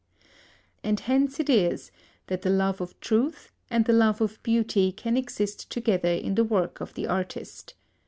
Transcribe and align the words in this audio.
And 0.83 0.99
hence 1.01 1.39
it 1.39 1.47
is 1.47 1.91
that 2.25 2.41
the 2.41 2.49
love 2.49 2.81
of 2.81 2.99
truth 3.01 3.51
and 3.69 3.85
the 3.85 3.93
love 3.93 4.19
of 4.19 4.41
beauty 4.41 4.91
can 4.91 5.15
exist 5.15 5.69
together 5.69 6.09
in 6.09 6.33
the 6.33 6.43
work 6.43 6.81
of 6.81 6.95
the 6.95 7.05
artist. 7.05 7.75